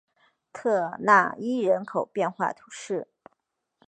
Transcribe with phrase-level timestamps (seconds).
[0.51, 3.07] 特讷伊人口变化图示